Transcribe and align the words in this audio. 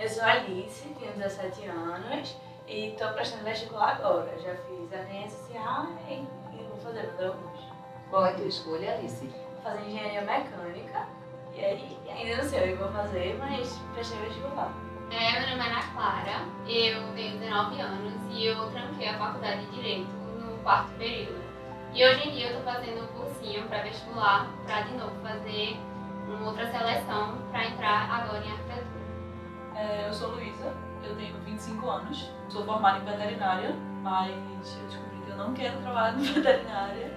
Eu 0.00 0.08
sou 0.08 0.22
Alice, 0.22 0.88
tenho 1.00 1.12
17 1.14 1.66
anos 1.66 2.36
e 2.68 2.90
estou 2.90 3.08
prestando 3.14 3.42
vestibular 3.42 3.96
agora. 3.96 4.32
Já 4.38 4.54
fiz 4.54 4.92
a 4.92 5.02
minha 5.02 5.28
social 5.28 5.88
e, 6.08 6.24
vou 6.68 6.78
fazer 6.80 7.08
o 7.08 7.16
Gramus. 7.16 7.60
Qual 8.08 8.24
é 8.24 8.30
a 8.30 8.34
tua 8.34 8.46
escolha, 8.46 8.94
Alice? 8.94 9.26
Vou 9.26 9.60
fazer 9.60 9.88
engenharia 9.88 10.20
mecânica 10.20 11.04
e 11.52 11.64
aí 11.64 11.98
ainda 12.08 12.36
não 12.36 12.48
sei 12.48 12.60
o 12.60 12.76
que 12.76 12.82
vou 12.84 12.92
fazer, 12.92 13.36
mas 13.40 13.76
prestei 13.92 14.20
vestibular. 14.20 14.72
É, 15.10 15.40
meu 15.40 15.50
nome 15.50 15.62
é 15.62 15.72
Ana 15.72 15.82
Clara, 15.92 16.44
eu 16.68 17.14
tenho 17.14 17.38
19 17.40 17.80
anos 17.80 18.14
e 18.30 18.46
eu 18.46 18.70
tranquei 18.70 19.08
a 19.08 19.18
faculdade 19.18 19.66
de 19.66 19.72
Direito 19.72 20.10
no 20.38 20.58
quarto 20.58 20.92
período. 20.92 21.42
E 21.92 22.04
hoje 22.04 22.28
em 22.28 22.32
dia 22.34 22.50
eu 22.50 22.58
estou 22.58 22.72
fazendo 22.72 23.02
um 23.02 23.06
cursinho 23.08 23.66
para 23.66 23.82
vestibular, 23.82 24.48
para 24.64 24.82
de 24.82 24.92
novo 24.92 25.20
fazer 25.22 25.76
uma 26.28 26.46
outra 26.46 26.70
seleção 26.70 26.87
anos, 31.98 32.30
sou 32.48 32.64
formada 32.64 32.98
em 32.98 33.04
veterinária, 33.04 33.74
mas 34.02 34.30
eu 34.80 34.86
descobri 34.86 35.18
que 35.24 35.30
eu 35.30 35.36
não 35.36 35.52
quero 35.52 35.80
trabalhar 35.80 36.12
na 36.12 36.22
veterinária 36.32 37.12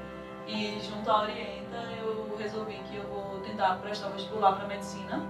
e 0.48 0.80
junto 0.82 1.10
à 1.10 1.22
Orienta 1.22 1.78
eu 2.00 2.36
resolvi 2.38 2.76
que 2.90 2.98
eu 2.98 3.04
vou 3.04 3.40
tentar 3.42 3.76
prestar 3.76 4.10
vestibular 4.10 4.54
para 4.54 4.68
medicina 4.68 5.24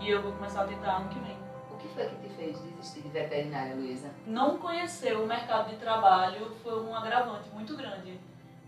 e 0.00 0.10
eu 0.10 0.22
vou 0.22 0.32
começar 0.32 0.62
a 0.62 0.66
tentar 0.66 0.96
ano 0.96 1.08
que 1.08 1.18
vem. 1.20 1.36
O 1.72 1.76
que 1.76 1.88
foi 1.88 2.06
que 2.06 2.16
te 2.16 2.34
fez 2.34 2.60
desistir 2.60 3.00
de 3.02 3.08
veterinária, 3.08 3.74
Luísa? 3.74 4.10
Não 4.26 4.58
conhecer 4.58 5.16
o 5.16 5.26
mercado 5.26 5.70
de 5.70 5.76
trabalho 5.76 6.50
foi 6.62 6.82
um 6.82 6.94
agravante 6.94 7.48
muito 7.50 7.76
grande 7.76 8.18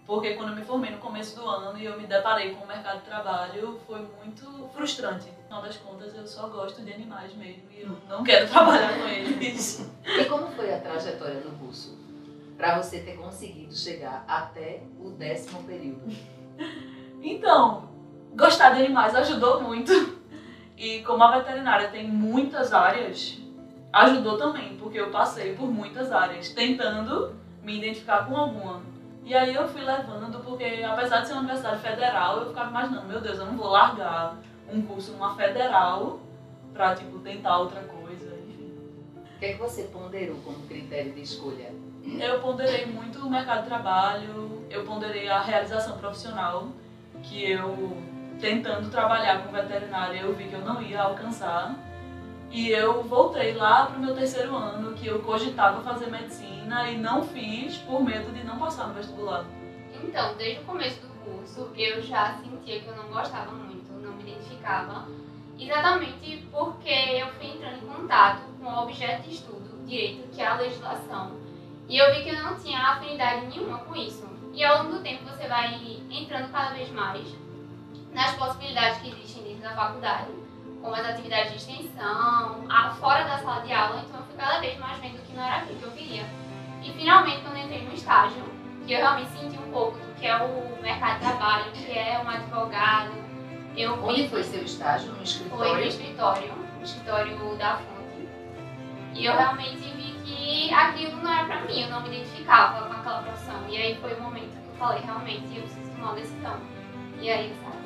porque 0.09 0.33
quando 0.33 0.49
eu 0.49 0.57
me 0.57 0.65
formei 0.65 0.91
no 0.91 0.97
começo 0.97 1.39
do 1.39 1.47
ano 1.47 1.79
e 1.79 1.85
eu 1.85 2.01
me 2.01 2.07
deparei 2.07 2.55
com 2.55 2.65
o 2.65 2.67
mercado 2.67 3.01
de 3.01 3.05
trabalho, 3.05 3.79
foi 3.87 4.01
muito 4.25 4.67
frustrante. 4.75 5.29
Afinal 5.45 5.61
das 5.61 5.77
contas, 5.77 6.15
eu 6.15 6.27
só 6.27 6.49
gosto 6.49 6.81
de 6.81 6.95
animais 6.95 7.35
mesmo 7.35 7.65
e 7.71 7.83
eu 7.83 7.91
não 8.09 8.25
quero 8.25 8.49
trabalhar 8.49 8.99
com 8.99 9.07
eles. 9.07 9.87
E 10.07 10.25
como 10.25 10.47
foi 10.53 10.73
a 10.73 10.81
trajetória 10.81 11.43
do 11.43 11.51
curso? 11.59 11.95
Para 12.57 12.81
você 12.81 13.01
ter 13.01 13.19
conseguido 13.19 13.77
chegar 13.77 14.25
até 14.27 14.81
o 14.99 15.11
décimo 15.11 15.63
período? 15.65 16.11
Então, 17.21 17.91
gostar 18.35 18.71
de 18.71 18.85
animais 18.87 19.15
ajudou 19.15 19.63
muito. 19.63 19.93
E 20.75 21.03
como 21.03 21.23
a 21.23 21.37
veterinária 21.37 21.89
tem 21.89 22.09
muitas 22.09 22.73
áreas, 22.73 23.37
ajudou 23.93 24.39
também, 24.39 24.75
porque 24.79 24.99
eu 24.99 25.11
passei 25.11 25.55
por 25.55 25.71
muitas 25.71 26.11
áreas, 26.11 26.49
tentando 26.49 27.37
me 27.63 27.77
identificar 27.77 28.27
com 28.27 28.35
alguma. 28.35 28.81
E 29.29 29.35
aí 29.35 29.55
eu 29.55 29.69
fui 29.69 29.83
levando, 29.83 30.43
porque 30.43 30.83
apesar 30.83 31.21
de 31.21 31.27
ser 31.27 31.35
uma 31.35 31.41
universidade 31.41 31.83
federal, 31.83 32.39
eu 32.39 32.47
ficava 32.47 32.71
imaginando, 32.71 33.09
meu 33.09 33.21
Deus, 33.21 33.39
eu 33.39 33.45
não 33.45 33.59
vou 33.59 33.69
largar 33.69 34.37
um 34.73 34.81
curso 34.81 35.13
numa 35.13 35.37
federal 35.37 36.19
pra, 36.73 36.95
tipo, 36.95 37.19
tentar 37.19 37.59
outra 37.59 37.83
coisa, 37.83 38.35
enfim. 38.49 38.73
O 39.15 39.39
que 39.39 39.45
é 39.45 39.53
que 39.53 39.59
você 39.59 39.83
ponderou 39.83 40.37
como 40.37 40.67
critério 40.67 41.13
de 41.13 41.21
escolha? 41.21 41.75
Eu 42.03 42.41
ponderei 42.41 42.87
muito 42.87 43.19
o 43.19 43.29
mercado 43.29 43.65
de 43.65 43.69
trabalho, 43.69 44.67
eu 44.71 44.83
ponderei 44.87 45.29
a 45.29 45.43
realização 45.43 45.99
profissional, 45.99 46.69
que 47.23 47.51
eu, 47.51 47.99
tentando 48.41 48.89
trabalhar 48.91 49.43
com 49.43 49.53
veterinária, 49.53 50.23
eu 50.23 50.35
vi 50.35 50.45
que 50.45 50.55
eu 50.55 50.65
não 50.65 50.81
ia 50.81 51.03
alcançar. 51.03 51.75
E 52.51 52.71
eu 52.71 53.03
voltei 53.03 53.53
lá 53.53 53.85
pro 53.85 54.01
meu 54.01 54.15
terceiro 54.15 54.57
ano, 54.57 54.95
que 54.95 55.07
eu 55.07 55.19
cogitava 55.19 55.83
fazer 55.83 56.07
medicina 56.07 56.58
e 56.69 56.99
não 56.99 57.23
fiz 57.27 57.77
por 57.79 58.03
medo 58.03 58.33
de 58.33 58.45
não 58.45 58.59
passar 58.59 58.89
no 58.89 58.95
vestibular. 58.95 59.45
Então, 60.03 60.37
desde 60.37 60.61
o 60.61 60.65
começo 60.65 61.01
do 61.01 61.09
curso, 61.25 61.71
eu 61.77 62.03
já 62.03 62.35
sentia 62.35 62.81
que 62.81 62.87
eu 62.87 62.97
não 62.97 63.09
gostava 63.09 63.51
muito, 63.53 63.93
não 63.93 64.13
me 64.13 64.23
identificava, 64.23 65.07
exatamente 65.59 66.47
porque 66.51 66.91
eu 66.91 67.27
fui 67.33 67.49
entrando 67.49 67.83
em 67.83 67.89
contato 67.89 68.43
com 68.59 68.67
o 68.67 68.83
objeto 68.83 69.23
de 69.23 69.35
estudo, 69.35 69.87
direito, 69.87 70.29
que 70.31 70.41
é 70.41 70.47
a 70.47 70.57
legislação, 70.57 71.33
e 71.89 71.97
eu 71.97 72.15
vi 72.15 72.23
que 72.23 72.31
eu 72.31 72.43
não 72.43 72.55
tinha 72.57 72.79
afinidade 72.79 73.47
nenhuma 73.47 73.79
com 73.79 73.97
isso. 73.97 74.29
E 74.53 74.63
ao 74.65 74.83
longo 74.83 74.97
do 74.97 75.03
tempo 75.03 75.25
você 75.25 75.47
vai 75.49 75.75
entrando 76.11 76.51
cada 76.53 76.75
vez 76.75 76.91
mais 76.91 77.27
nas 78.13 78.35
possibilidades 78.35 79.01
que 79.01 79.09
existem 79.09 79.43
dentro 79.45 79.63
da 79.63 79.75
faculdade 79.75 80.31
como 80.81 80.95
as 80.95 81.07
atividades 81.07 81.53
de 81.53 81.57
extensão, 81.59 82.65
a, 82.69 82.91
fora 83.01 83.25
da 83.25 83.39
sala 83.39 83.63
de 83.63 83.73
aula, 83.73 84.03
então 84.07 84.21
eu 84.21 84.27
fui 84.27 84.37
cada 84.37 84.61
vez 84.61 84.79
mais 84.79 84.99
vendo 84.99 85.25
que 85.27 85.35
não 85.35 85.43
era 85.43 85.57
aquilo 85.57 85.79
que 85.79 85.85
eu 85.85 85.91
queria. 85.93 86.48
E 86.83 86.93
finalmente, 86.93 87.43
quando 87.43 87.57
eu 87.57 87.65
entrei 87.65 87.83
no 87.83 87.95
estágio, 87.95 88.43
que 88.87 88.93
eu 88.93 88.99
realmente 88.99 89.31
senti 89.31 89.59
um 89.59 89.71
pouco 89.71 89.99
do 89.99 90.15
que 90.15 90.27
é 90.27 90.37
o 90.37 90.81
mercado 90.81 91.15
de 91.15 91.21
trabalho, 91.21 91.73
que 91.73 91.91
é 91.93 92.21
um 92.25 92.29
advogado, 92.29 93.13
eu 93.77 94.03
Onde 94.05 94.23
vi... 94.23 94.29
foi 94.29 94.43
seu 94.43 94.63
estágio? 94.63 95.13
No 95.13 95.23
escritório? 95.23 95.73
Foi 95.73 95.81
no 95.81 95.87
escritório, 95.87 96.55
no 96.79 96.83
escritório 96.83 97.57
da 97.57 97.77
Fonte. 97.77 98.29
E 99.15 99.25
eu 99.25 99.37
realmente 99.37 99.77
vi 99.77 100.15
que 100.25 100.73
aquilo 100.73 101.17
não 101.23 101.33
era 101.33 101.45
pra 101.45 101.61
mim, 101.63 101.83
eu 101.83 101.91
não 101.91 102.03
me 102.03 102.09
identificava 102.09 102.87
com 102.87 102.93
aquela 102.93 103.23
profissão. 103.23 103.69
E 103.69 103.77
aí 103.77 103.97
foi 103.97 104.15
o 104.15 104.23
momento 104.23 104.51
que 104.51 104.69
eu 104.69 104.77
falei, 104.79 105.03
realmente, 105.03 105.57
eu 105.57 105.63
preciso 105.63 105.91
tomar 105.93 106.07
uma 106.07 106.15
decisão. 106.15 106.57
E 107.21 107.31
aí, 107.31 107.55
sabe? 107.63 107.77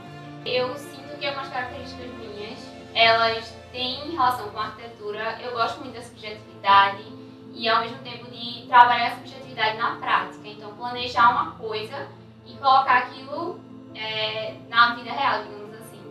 Eu 0.44 0.74
sinto 0.76 1.19
que 1.19 1.26
algumas 1.26 1.48
características 1.48 2.10
minhas 2.14 2.72
elas 2.94 3.56
têm 3.70 4.10
relação 4.10 4.48
com 4.50 4.59
a 4.59 4.66
arquitetura. 4.66 5.38
Eu 5.41 5.53
gosto 5.53 5.80
muito 5.80 5.94
da 5.94 6.03
subjetividade 6.03 7.04
e 7.52 7.68
ao 7.68 7.80
mesmo 7.80 7.98
tempo 7.98 8.30
de 8.30 8.66
trabalhar 8.66 9.08
a 9.08 9.14
subjetividade 9.16 9.78
na 9.78 9.96
prática. 9.96 10.48
Então, 10.48 10.74
planejar 10.74 11.30
uma 11.30 11.52
coisa 11.52 12.08
e 12.46 12.54
colocar 12.54 12.98
aquilo 12.98 13.60
é, 13.94 14.54
na 14.68 14.94
vida 14.94 15.12
real, 15.12 15.44
digamos 15.44 15.74
assim. 15.74 16.02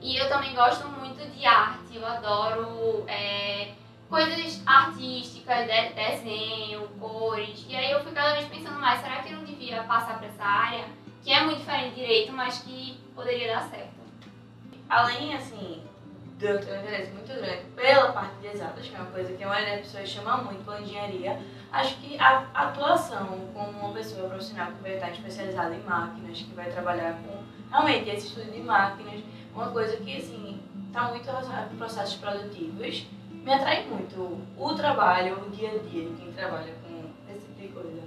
E 0.00 0.16
eu 0.16 0.28
também 0.28 0.54
gosto 0.54 0.86
muito 0.88 1.24
de 1.30 1.46
arte, 1.46 1.96
eu 1.96 2.06
adoro 2.06 3.04
é, 3.08 3.72
coisas 4.08 4.62
artísticas, 4.66 5.66
de, 5.66 5.88
desenho, 5.94 6.88
cores. 7.00 7.64
E 7.68 7.76
aí 7.76 7.90
eu 7.90 8.02
fui 8.02 8.12
cada 8.12 8.32
vez 8.34 8.46
pensando 8.48 8.80
mais, 8.80 9.00
será 9.00 9.22
que 9.22 9.32
eu 9.32 9.36
não 9.38 9.44
devia 9.44 9.82
passar 9.84 10.18
para 10.18 10.26
essa 10.26 10.44
área, 10.44 10.84
que 11.22 11.32
é 11.32 11.42
muito 11.42 11.58
diferente 11.58 11.94
de 11.94 12.00
direito, 12.00 12.32
mas 12.32 12.58
que 12.58 12.98
poderia 13.14 13.54
dar 13.54 13.62
certo 13.62 14.04
além, 14.88 15.34
assim, 15.34 15.82
eu 16.46 16.60
ter 16.60 16.72
um 16.72 16.80
interesse 16.80 17.10
muito 17.12 17.32
grande 17.32 17.62
pela 17.74 18.12
parte 18.12 18.34
de 18.40 18.48
exatas, 18.48 18.86
que 18.86 18.94
é 18.94 18.98
uma 18.98 19.10
coisa 19.10 19.32
que 19.32 19.44
a 19.44 19.48
maioria 19.48 19.76
das 19.76 19.86
pessoas 19.86 20.08
chama 20.08 20.36
muito 20.38 20.64
pela 20.64 20.80
engenharia, 20.80 21.38
acho 21.72 21.96
que 21.96 22.18
a 22.18 22.46
atuação 22.54 23.48
como 23.52 23.70
uma 23.70 23.92
pessoa 23.92 24.28
profissional 24.28 24.72
que 24.72 24.82
vai 24.82 24.94
estar 24.94 25.10
especializada 25.10 25.74
em 25.74 25.82
máquinas, 25.82 26.38
que 26.38 26.54
vai 26.54 26.70
trabalhar 26.70 27.18
com 27.22 27.42
realmente 27.70 28.10
esse 28.10 28.28
estudo 28.28 28.52
de 28.52 28.60
máquinas, 28.60 29.20
uma 29.54 29.70
coisa 29.70 29.96
que, 29.96 30.16
assim, 30.16 30.60
está 30.86 31.08
muito 31.08 31.24
relacionada 31.24 31.68
com 31.68 31.76
processos 31.76 32.16
produtivos, 32.16 33.06
me 33.30 33.52
atrai 33.52 33.84
muito 33.86 34.40
o 34.56 34.74
trabalho, 34.74 35.44
o 35.44 35.50
dia 35.50 35.70
a 35.70 35.78
dia 35.78 36.08
de 36.08 36.14
quem 36.14 36.32
trabalha 36.32 36.72
com 36.82 37.10
esse 37.32 37.46
tipo 37.46 37.60
de 37.60 37.68
coisa. 37.68 38.02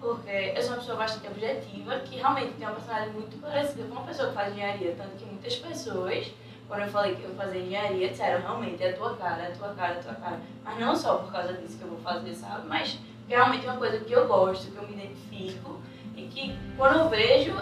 Porque 0.00 0.52
eu 0.54 0.60
sou 0.60 0.72
uma 0.72 0.78
pessoa 0.78 0.98
bastante 0.98 1.28
objetiva, 1.28 2.00
que 2.00 2.16
realmente 2.16 2.54
tem 2.54 2.66
uma 2.66 2.74
personalidade 2.74 3.16
muito 3.16 3.40
parecida 3.40 3.84
com 3.84 3.92
uma 3.92 4.02
pessoa 4.02 4.28
que 4.28 4.34
faz 4.34 4.52
engenharia, 4.52 4.94
tanto 4.96 5.16
que 5.16 5.24
muitas 5.24 5.54
pessoas, 5.56 6.32
quando 6.72 6.84
eu 6.84 6.88
falei 6.88 7.14
que 7.14 7.22
eu 7.22 7.34
fazia 7.34 7.60
engenharia, 7.60 8.08
disseram 8.08 8.40
realmente 8.40 8.82
é 8.82 8.88
a 8.88 8.96
tua 8.96 9.14
cara, 9.14 9.42
é 9.42 9.48
a 9.48 9.50
tua 9.50 9.74
cara, 9.74 9.92
é 9.92 9.98
a 9.98 10.02
tua 10.02 10.14
cara. 10.14 10.40
Mas 10.64 10.80
não 10.80 10.96
só 10.96 11.16
por 11.16 11.30
causa 11.30 11.52
disso 11.52 11.76
que 11.76 11.84
eu 11.84 11.90
vou 11.90 11.98
fazer, 11.98 12.34
sabe? 12.34 12.66
Mas 12.66 12.98
realmente 13.28 13.66
é 13.66 13.70
uma 13.70 13.78
coisa 13.78 14.00
que 14.00 14.10
eu 14.10 14.26
gosto, 14.26 14.70
que 14.70 14.78
eu 14.78 14.88
me 14.88 14.94
identifico 14.94 15.82
e 16.16 16.22
que 16.22 16.58
quando 16.78 17.00
eu 17.00 17.10
vejo, 17.10 17.52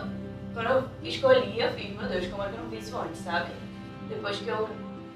quando 0.54 0.66
eu 0.68 0.88
escolhi, 1.02 1.60
eu 1.60 1.72
fiz, 1.72 1.96
meu 1.96 2.08
Deus, 2.08 2.28
como 2.28 2.44
é 2.44 2.50
que 2.50 2.54
eu 2.54 2.62
não 2.62 2.70
vi 2.70 2.78
isso 2.78 2.96
antes, 2.96 3.18
sabe? 3.18 3.50
Depois 4.08 4.36
que 4.36 4.46
eu 4.46 4.68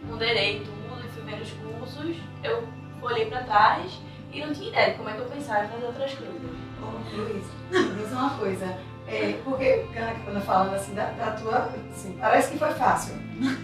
ponderei 0.08 0.58
tudo 0.58 1.00
e 1.04 1.08
fui 1.10 1.22
vendo 1.22 1.42
os 1.42 1.52
cursos, 1.52 2.16
eu 2.42 2.66
olhei 3.00 3.26
pra 3.26 3.44
trás 3.44 4.00
e 4.32 4.44
não 4.44 4.52
tinha 4.52 4.70
ideia 4.70 4.90
de 4.90 4.96
como 4.96 5.08
é 5.08 5.12
que 5.12 5.20
eu 5.20 5.26
pensava 5.26 5.66
em 5.66 5.68
fazer 5.68 5.86
outras 5.86 6.14
coisas. 6.14 6.34
Ô, 6.82 7.16
Luiz, 7.16 7.46
me 7.70 8.02
diz 8.02 8.10
uma 8.10 8.30
coisa. 8.30 8.76
É, 9.06 9.38
porque 9.44 9.84
quando 10.24 10.40
falando 10.42 10.74
assim 10.74 10.94
da, 10.94 11.10
da 11.10 11.32
tua, 11.32 11.70
assim, 11.90 12.16
parece 12.18 12.52
que 12.52 12.58
foi 12.58 12.70
fácil 12.72 13.14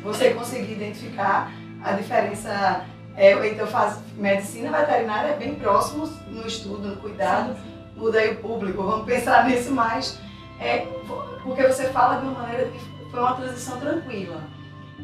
você 0.02 0.30
conseguir 0.30 0.72
identificar 0.72 1.50
a 1.82 1.92
diferença. 1.92 2.84
É, 3.16 3.32
então 3.48 3.66
faz 3.66 3.98
medicina 4.16 4.70
veterinária 4.70 5.30
é 5.32 5.36
bem 5.36 5.54
próximos 5.54 6.10
no 6.28 6.46
estudo, 6.46 6.88
no 6.88 6.96
cuidado, 6.96 7.56
muda 7.96 8.18
aí 8.18 8.32
o 8.32 8.36
público. 8.36 8.82
Vamos 8.82 9.04
pensar 9.04 9.46
nisso 9.48 9.72
mais, 9.72 10.18
é, 10.60 10.86
porque 11.42 11.66
você 11.66 11.86
fala 11.86 12.20
de 12.20 12.26
uma 12.26 12.42
maneira 12.42 12.66
que 12.70 13.10
foi 13.10 13.20
uma 13.20 13.34
transição 13.34 13.80
tranquila. 13.80 14.40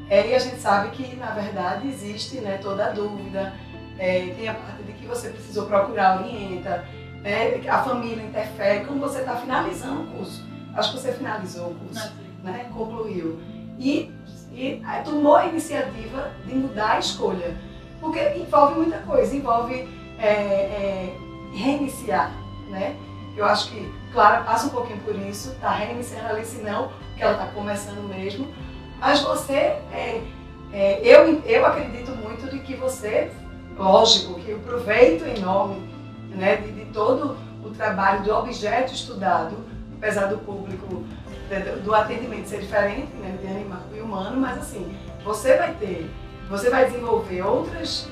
É, 0.08 0.28
e 0.28 0.34
a 0.34 0.38
gente 0.38 0.60
sabe 0.60 0.90
que 0.90 1.16
na 1.16 1.30
verdade 1.30 1.88
existe 1.88 2.36
né, 2.36 2.58
toda 2.62 2.86
a 2.86 2.90
dúvida, 2.90 3.52
é, 3.98 4.32
tem 4.36 4.48
a 4.48 4.54
parte 4.54 4.82
de 4.84 4.92
que 4.92 5.06
você 5.06 5.30
precisou 5.30 5.66
procurar 5.66 6.20
orienta 6.20 6.84
né? 7.26 7.60
a 7.68 7.82
família 7.82 8.22
interfere, 8.22 8.84
quando 8.84 9.00
você 9.00 9.18
está 9.18 9.34
finalizando 9.34 10.02
o 10.02 10.06
curso. 10.06 10.46
Acho 10.76 10.92
que 10.92 10.98
você 11.00 11.12
finalizou 11.12 11.70
o 11.70 11.74
curso, 11.74 12.12
né? 12.44 12.70
concluiu. 12.72 13.40
E, 13.78 14.12
e 14.52 14.80
tomou 15.04 15.34
a 15.34 15.46
iniciativa 15.46 16.30
de 16.46 16.54
mudar 16.54 16.92
a 16.92 16.98
escolha, 17.00 17.56
porque 18.00 18.20
envolve 18.36 18.76
muita 18.76 18.98
coisa, 18.98 19.34
envolve 19.34 19.88
é, 20.20 20.28
é, 20.28 21.16
reiniciar. 21.52 22.30
Né? 22.70 22.96
Eu 23.36 23.44
acho 23.44 23.72
que 23.72 23.92
Clara 24.12 24.44
passa 24.44 24.68
um 24.68 24.70
pouquinho 24.70 25.00
por 25.00 25.16
isso, 25.16 25.50
está 25.50 25.72
reiniciando 25.72 26.28
ali, 26.28 26.44
se 26.44 26.62
não, 26.62 26.92
porque 27.08 27.24
ela 27.24 27.32
está 27.32 27.46
começando 27.46 28.08
mesmo. 28.08 28.46
Mas 29.00 29.20
você 29.20 29.52
é, 29.52 30.22
é, 30.72 31.00
eu, 31.02 31.42
eu 31.44 31.66
acredito 31.66 32.12
muito 32.12 32.48
de 32.48 32.60
que 32.60 32.76
você, 32.76 33.32
lógico, 33.76 34.34
que 34.40 34.52
o 34.52 34.60
proveito 34.60 35.24
enorme 35.24 35.95
né, 36.34 36.56
de, 36.56 36.72
de 36.72 36.84
todo 36.86 37.36
o 37.64 37.70
trabalho 37.70 38.22
do 38.22 38.34
objeto 38.34 38.92
estudado, 38.92 39.56
apesar 39.96 40.26
do 40.26 40.38
público 40.38 41.04
do 41.84 41.94
atendimento 41.94 42.48
ser 42.48 42.60
diferente, 42.60 43.12
né, 43.16 43.38
de 43.40 43.46
animal 43.46 43.82
e 43.94 44.00
humano, 44.00 44.40
mas 44.40 44.58
assim, 44.58 44.96
você 45.24 45.56
vai 45.56 45.74
ter, 45.74 46.10
você 46.48 46.70
vai 46.70 46.86
desenvolver 46.86 47.42
outras 47.42 48.08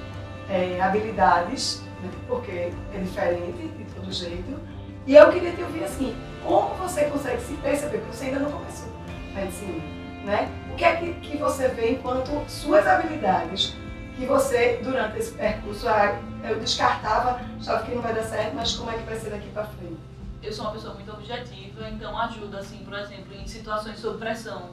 é, 0.48 0.80
habilidades, 0.80 1.82
né, 2.02 2.10
porque 2.28 2.50
é 2.50 2.98
diferente 3.02 3.68
de 3.68 3.84
todo 3.94 4.12
jeito. 4.12 4.58
E 5.06 5.14
eu 5.14 5.30
queria 5.30 5.52
te 5.52 5.62
ouvir 5.62 5.84
assim, 5.84 6.16
como 6.44 6.74
você 6.76 7.04
consegue 7.04 7.40
se 7.42 7.54
perceber, 7.54 7.98
porque 7.98 8.16
você 8.16 8.26
ainda 8.26 8.38
não 8.40 8.52
começou 8.52 8.88
a 9.34 9.40
medicina, 9.40 9.82
né? 10.24 10.48
O 10.72 10.76
que 10.76 10.84
é 10.84 10.96
que, 10.96 11.12
que 11.14 11.36
você 11.36 11.68
vê 11.68 11.92
enquanto 11.92 12.30
suas 12.48 12.86
habilidades 12.86 13.76
que 14.16 14.26
você, 14.26 14.80
durante 14.82 15.18
esse 15.18 15.32
percurso, 15.32 15.88
ah, 15.88 16.20
eu 16.44 16.58
descartava, 16.60 17.40
achava 17.58 17.84
que 17.84 17.94
não 17.94 18.02
vai 18.02 18.14
dar 18.14 18.22
certo, 18.22 18.54
mas 18.54 18.74
como 18.74 18.90
é 18.90 18.98
que 18.98 19.04
vai 19.04 19.16
ser 19.16 19.30
daqui 19.30 19.48
para 19.50 19.64
frente? 19.64 19.98
Eu 20.42 20.52
sou 20.52 20.66
uma 20.66 20.72
pessoa 20.72 20.94
muito 20.94 21.10
objetiva, 21.10 21.88
então 21.88 22.18
ajuda, 22.18 22.58
assim, 22.58 22.78
por 22.84 22.94
exemplo, 22.94 23.34
em 23.34 23.46
situações 23.46 23.98
sob 23.98 24.18
pressão. 24.18 24.70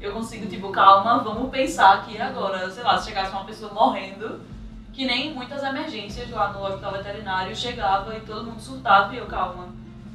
Eu 0.00 0.12
consigo, 0.12 0.46
tipo, 0.46 0.70
calma, 0.70 1.18
vamos 1.18 1.50
pensar 1.50 1.98
aqui 1.98 2.20
agora, 2.20 2.70
sei 2.70 2.82
lá, 2.82 2.98
se 2.98 3.08
chegasse 3.08 3.30
uma 3.32 3.44
pessoa 3.44 3.72
morrendo, 3.72 4.40
que 4.92 5.04
nem 5.04 5.34
muitas 5.34 5.62
emergências 5.62 6.30
lá 6.30 6.52
no 6.52 6.64
hospital 6.64 6.92
veterinário 6.92 7.54
chegava 7.54 8.16
e 8.16 8.20
todo 8.20 8.46
mundo 8.46 8.60
surtava 8.60 9.14
e 9.14 9.18
eu, 9.18 9.26
calma. 9.26 9.68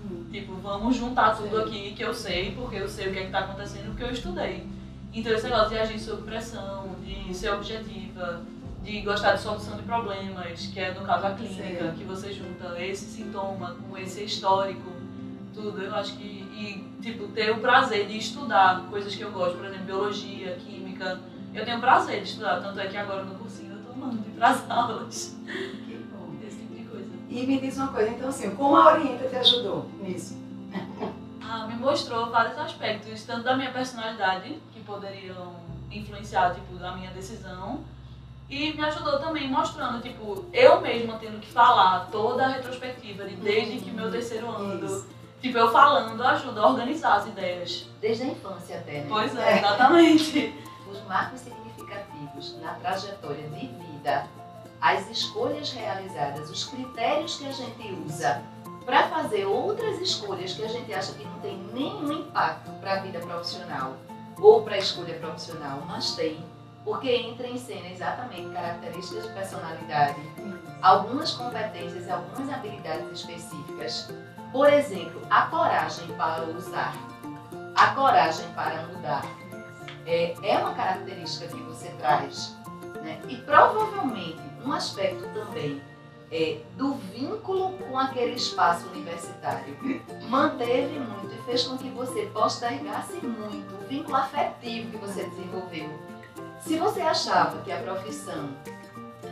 Hum. 0.04 0.26
Tipo, 0.32 0.56
vamos 0.56 0.96
juntar 0.96 1.36
tudo 1.36 1.62
aqui 1.62 1.94
que 1.94 2.04
eu 2.04 2.14
sei, 2.14 2.52
porque 2.52 2.78
eu 2.78 2.90
sei 2.90 3.08
o 3.08 3.14
que 3.14 3.20
é 3.20 3.26
que 3.26 3.32
tá 3.32 3.40
acontecendo, 3.40 3.90
porque 3.90 4.04
eu 4.04 4.12
estudei. 4.12 4.68
Então 5.14 5.32
esse 5.32 5.46
negócio 5.46 5.70
de 5.70 5.78
agir 5.78 6.00
sob 6.00 6.24
pressão, 6.24 6.96
de 7.02 7.34
ser 7.34 7.54
objetiva, 7.54 8.42
de 8.86 9.02
gostar 9.02 9.34
de 9.34 9.42
solução 9.42 9.76
de 9.76 9.84
problemas, 9.84 10.68
que 10.68 10.80
é 10.80 10.94
no 10.94 11.04
caso 11.06 11.26
a 11.26 11.32
clínica, 11.32 11.92
Sim. 11.92 11.98
que 11.98 12.04
você 12.04 12.32
junta 12.32 12.80
esse 12.80 13.06
sintoma 13.06 13.76
com 13.90 13.98
esse 13.98 14.24
histórico, 14.24 14.92
tudo, 15.54 15.82
eu 15.82 15.94
acho 15.96 16.16
que. 16.16 16.24
E, 16.24 16.88
tipo, 17.02 17.28
ter 17.30 17.52
o 17.52 17.60
prazer 17.60 18.08
de 18.08 18.18
estudar 18.18 18.84
coisas 18.90 19.14
que 19.16 19.22
eu 19.24 19.32
gosto, 19.32 19.58
por 19.58 19.66
exemplo, 19.66 19.86
biologia, 19.86 20.56
química. 20.58 21.20
Eu 21.54 21.66
tenho 21.66 21.80
prazer 21.80 22.22
de 22.22 22.30
estudar, 22.30 22.62
tanto 22.62 22.80
é 22.80 22.88
que 22.88 22.96
agora 22.98 23.24
no 23.24 23.36
cursinho 23.36 23.74
eu 23.74 23.80
tô 23.84 23.92
amando 23.94 24.18
ir 24.28 24.32
pras 24.38 24.64
aulas. 24.70 25.36
Que 25.46 25.96
bom. 26.12 26.34
Esse 26.46 26.58
tipo 26.58 26.76
de 26.76 26.84
coisa. 26.84 27.10
E 27.30 27.48
me 27.48 27.60
diz 27.60 27.78
uma 27.78 27.88
coisa, 27.88 28.10
então 28.12 28.30
assim, 28.30 28.56
como 28.56 28.76
a 28.76 28.94
Orienta 28.94 29.28
te 29.28 29.36
ajudou 29.36 29.90
nisso? 30.00 30.38
Ah, 31.48 31.68
me 31.68 31.76
mostrou 31.76 32.32
vários 32.32 32.58
aspectos, 32.58 33.24
tanto 33.24 33.44
da 33.44 33.56
minha 33.56 33.72
personalidade, 33.72 34.58
que 34.74 34.80
poderiam 34.82 35.54
influenciar, 35.92 36.56
tipo, 36.56 36.84
a 36.84 36.92
minha 36.94 37.12
decisão, 37.12 37.82
e 38.50 38.74
me 38.74 38.84
ajudou 38.86 39.20
também 39.20 39.50
mostrando, 39.50 40.02
tipo, 40.02 40.46
eu 40.54 40.80
mesma 40.82 41.18
tendo 41.18 41.40
que 41.40 41.52
falar 41.52 42.08
toda 42.12 42.46
a 42.46 42.48
retrospectiva 42.50 43.26
de 43.26 43.36
desde 43.36 43.80
que 43.80 43.92
meu 43.92 44.12
terceiro 44.12 44.50
ano. 44.50 44.86
Isso. 44.86 45.08
Tipo, 45.42 45.58
eu 45.58 45.72
falando 45.72 46.22
ajuda 46.24 46.62
a 46.62 46.70
organizar 46.70 47.16
as 47.18 47.28
ideias. 47.28 47.88
Desde 48.00 48.24
a 48.24 48.28
infância 48.28 48.78
até, 48.78 49.02
né? 49.02 49.06
Pois 49.10 49.36
é, 49.36 49.58
exatamente. 49.58 50.56
Os 50.90 51.02
marcos 51.08 51.42
significativos 51.42 52.60
na 52.62 52.74
trajetória 52.76 53.48
de 53.50 53.68
vida, 53.68 54.28
as 54.80 55.10
escolhas 55.10 55.72
realizadas, 55.72 56.50
os 56.50 56.66
critérios 56.66 57.38
que 57.38 57.48
a 57.48 57.52
gente 57.52 58.00
usa 58.06 58.42
para 58.86 59.08
fazer 59.10 59.46
outras 59.46 60.00
escolhas 60.00 60.54
que 60.54 60.64
a 60.64 60.68
gente 60.68 60.94
acha 60.94 61.14
que 61.14 61.24
não 61.24 61.40
tem 61.40 61.58
nenhum 61.74 62.12
impacto 62.12 62.70
para 62.80 62.94
a 62.94 63.00
vida 63.00 63.20
profissional 63.20 63.96
ou 64.40 64.62
para 64.62 64.76
a 64.76 64.78
escolha 64.78 65.16
profissional, 65.16 65.84
mas 65.88 66.16
tem 66.16 66.46
porque 66.86 67.10
entra 67.10 67.48
em 67.48 67.58
cena 67.58 67.90
exatamente 67.90 68.48
características 68.54 69.24
de 69.24 69.34
personalidade, 69.34 70.16
algumas 70.84 71.32
competências 71.32 72.08
algumas 72.10 72.54
habilidades 72.54 73.12
específicas. 73.12 74.14
Por 74.52 74.72
exemplo, 74.72 75.20
a 75.32 75.48
coragem 75.48 76.08
para 76.16 76.44
usar, 76.44 76.94
a 77.76 77.88
coragem 77.88 78.48
para 78.54 78.84
mudar. 78.84 79.26
É, 80.06 80.36
é 80.44 80.60
uma 80.60 80.76
característica 80.76 81.48
que 81.48 81.62
você 81.64 81.90
traz. 81.98 82.56
Né? 83.02 83.20
E 83.28 83.38
provavelmente 83.38 84.40
um 84.64 84.72
aspecto 84.72 85.28
também 85.34 85.82
é, 86.32 86.60
do 86.78 86.94
vínculo 86.94 87.74
com 87.80 87.98
aquele 87.98 88.36
espaço 88.36 88.88
universitário. 88.90 89.76
Manteve 90.30 91.00
muito 91.00 91.34
e 91.34 91.46
fez 91.46 91.64
com 91.64 91.78
que 91.78 91.90
você 91.90 92.28
postergasse 92.28 93.26
muito 93.26 93.74
o 93.74 93.88
vínculo 93.88 94.16
afetivo 94.16 94.92
que 94.92 94.98
você 94.98 95.24
desenvolveu 95.24 96.15
se 96.66 96.78
você 96.78 97.02
achava 97.02 97.62
que 97.62 97.72
a 97.72 97.78
profissão 97.78 98.50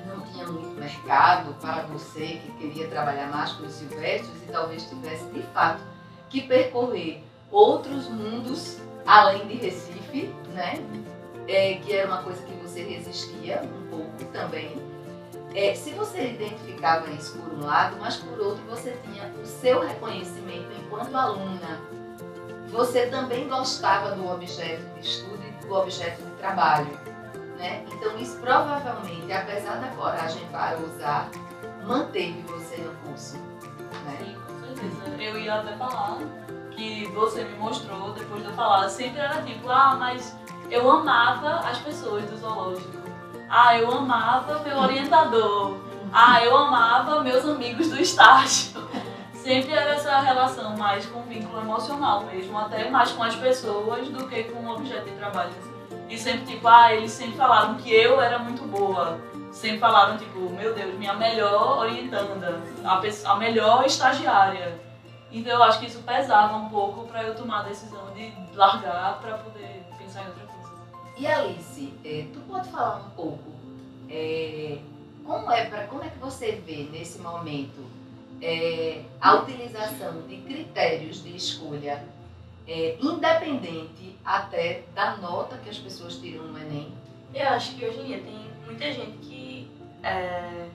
não 0.07 0.21
tinha 0.21 0.45
muito 0.45 0.79
mercado 0.79 1.53
para 1.59 1.81
você 1.83 2.39
que 2.43 2.51
queria 2.59 2.87
trabalhar 2.87 3.27
mais 3.29 3.51
com 3.53 3.65
os 3.65 3.73
silvestres 3.73 4.35
e 4.43 4.51
talvez 4.51 4.87
tivesse 4.87 5.25
de 5.25 5.41
fato 5.53 5.81
que 6.29 6.41
percorrer 6.41 7.23
outros 7.51 8.07
mundos 8.07 8.77
além 9.05 9.47
de 9.47 9.55
Recife, 9.55 10.33
né? 10.53 10.75
É, 11.47 11.75
que 11.75 11.91
era 11.91 12.07
uma 12.07 12.21
coisa 12.21 12.41
que 12.43 12.53
você 12.55 12.83
resistia 12.83 13.61
um 13.63 13.89
pouco 13.89 14.25
também. 14.31 14.75
É, 15.55 15.73
se 15.73 15.91
você 15.91 16.29
identificava 16.29 17.09
isso 17.11 17.37
por 17.37 17.53
um 17.53 17.65
lado, 17.65 17.97
mas 17.99 18.15
por 18.17 18.39
outro 18.39 18.63
você 18.65 18.97
tinha 19.03 19.27
o 19.41 19.45
seu 19.45 19.81
reconhecimento 19.81 20.69
enquanto 20.79 21.15
aluna. 21.15 21.81
Você 22.69 23.07
também 23.07 23.47
gostava 23.47 24.15
do 24.15 24.27
objeto 24.31 24.83
de 24.95 25.07
estudo 25.07 25.39
e 25.43 25.65
do 25.65 25.73
objeto 25.73 26.23
de 26.23 26.31
trabalho. 26.37 27.02
Né? 27.63 27.85
Então, 27.93 28.17
isso 28.17 28.37
provavelmente, 28.41 29.31
apesar 29.31 29.77
da 29.77 29.87
coragem 29.95 30.45
para 30.51 30.77
usar, 30.79 31.29
manteve 31.87 32.41
você 32.41 32.75
no 32.75 32.91
curso. 33.07 33.37
Né? 33.37 34.17
Sim, 34.19 34.35
com 34.35 34.75
certeza. 34.75 35.23
Eu 35.23 35.39
ia 35.39 35.55
até 35.55 35.73
falar 35.77 36.17
que 36.71 37.07
você 37.15 37.45
me 37.45 37.55
mostrou, 37.57 38.11
depois 38.11 38.43
de 38.43 38.49
eu 38.49 38.53
falar, 38.53 38.89
sempre 38.89 39.21
era 39.21 39.41
tipo, 39.43 39.69
ah, 39.69 39.95
mas 39.97 40.35
eu 40.69 40.91
amava 40.91 41.65
as 41.65 41.77
pessoas 41.77 42.25
do 42.25 42.35
zoológico. 42.35 42.97
Ah, 43.49 43.77
eu 43.77 43.89
amava 43.89 44.59
meu 44.59 44.77
orientador. 44.79 45.77
Ah, 46.11 46.43
eu 46.43 46.57
amava 46.57 47.23
meus 47.23 47.45
amigos 47.45 47.87
do 47.89 47.95
estágio. 47.97 48.73
Sempre 49.33 49.73
era 49.73 49.95
essa 49.95 50.19
relação 50.19 50.77
mais 50.77 51.05
com 51.05 51.21
vínculo 51.23 51.59
emocional 51.59 52.23
mesmo, 52.23 52.57
até 52.57 52.89
mais 52.89 53.11
com 53.11 53.23
as 53.23 53.35
pessoas 53.35 54.07
do 54.07 54.25
que 54.27 54.45
com 54.45 54.65
o 54.65 54.71
objeto 54.71 55.03
de 55.03 55.15
trabalho. 55.17 55.51
E 56.13 56.17
sempre, 56.19 56.45
tipo, 56.45 56.67
ah, 56.67 56.93
eles 56.93 57.11
sempre 57.11 57.35
falaram 57.35 57.75
que 57.77 57.91
eu 57.91 58.21
era 58.21 58.37
muito 58.37 58.61
boa. 58.67 59.19
Sempre 59.51 59.79
falaram, 59.79 60.15
tipo, 60.15 60.47
meu 60.51 60.71
Deus, 60.75 60.93
minha 60.93 61.15
melhor 61.15 61.79
orientanda, 61.79 62.61
a, 62.83 63.01
a 63.31 63.35
melhor 63.35 63.83
estagiária. 63.83 64.79
Então 65.31 65.53
eu 65.53 65.63
acho 65.63 65.79
que 65.79 65.87
isso 65.87 66.03
pesava 66.03 66.55
um 66.55 66.69
pouco 66.69 67.07
para 67.07 67.23
eu 67.23 67.33
tomar 67.33 67.61
a 67.61 67.63
decisão 67.63 68.13
de 68.13 68.31
largar 68.53 69.19
para 69.21 69.39
poder 69.39 69.83
pensar 69.97 70.21
em 70.21 70.27
outra 70.27 70.45
coisa. 70.45 70.71
E 71.17 71.25
Alice, 71.25 71.91
é, 72.05 72.27
tu 72.31 72.41
pode 72.41 72.69
falar 72.69 72.97
um 72.97 73.09
pouco 73.15 73.51
é, 74.07 74.77
como 75.25 75.51
é 75.51 75.65
para 75.65 75.87
como 75.87 76.03
é 76.03 76.09
que 76.09 76.19
você 76.19 76.61
vê 76.63 76.87
nesse 76.91 77.17
momento 77.17 77.83
é, 78.39 79.01
a 79.19 79.37
utilização 79.37 80.21
de 80.27 80.37
critérios 80.37 81.23
de 81.23 81.35
escolha 81.35 82.03
é, 82.67 82.97
independente 83.01 84.17
até 84.23 84.83
da 84.95 85.17
nota 85.17 85.57
que 85.57 85.69
as 85.69 85.77
pessoas 85.77 86.17
tiram 86.17 86.45
no 86.45 86.59
Enem? 86.59 86.93
Eu 87.33 87.47
acho 87.49 87.75
que 87.75 87.85
hoje 87.85 87.99
em 87.99 88.05
dia 88.05 88.19
tem 88.21 88.51
muita 88.65 88.91
gente 88.91 89.17
que 89.17 89.71
é, 90.03 90.67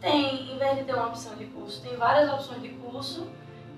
tem, 0.00 0.52
em 0.52 0.58
vez 0.58 0.78
de 0.78 0.84
ter 0.84 0.94
uma 0.94 1.08
opção 1.08 1.34
de 1.36 1.46
curso, 1.46 1.82
tem 1.82 1.96
várias 1.96 2.32
opções 2.32 2.62
de 2.62 2.68
curso 2.70 3.26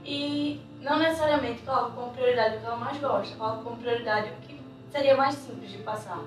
e 0.05 0.61
não 0.81 0.99
necessariamente 0.99 1.63
coloca 1.63 1.91
como 1.91 2.13
prioridade 2.13 2.57
o 2.57 2.61
que 2.61 2.67
ela 2.67 2.77
mais 2.77 2.99
gosta, 2.99 3.37
coloca 3.37 3.63
como 3.63 3.77
prioridade 3.77 4.31
o 4.31 4.47
que 4.47 4.61
seria 4.91 5.17
mais 5.17 5.35
simples 5.35 5.71
de 5.71 5.79
passar. 5.79 6.23